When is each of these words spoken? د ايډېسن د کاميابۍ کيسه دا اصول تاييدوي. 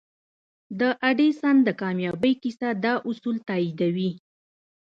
د 0.79 0.81
ايډېسن 1.05 1.55
د 1.67 1.69
کاميابۍ 1.81 2.33
کيسه 2.41 2.69
دا 2.85 2.93
اصول 3.09 3.37
تاييدوي. 3.47 4.11